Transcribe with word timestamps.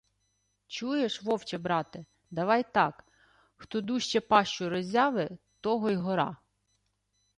«Чуєш, 0.67 1.23
вовче-брате, 1.23 2.05
давай 2.31 2.65
так: 2.73 3.03
хто 3.55 3.81
дужче 3.81 4.21
пащу 4.21 4.69
роззяве, 4.69 5.37
того 5.61 5.89
й 5.89 5.95
гора». 5.95 6.37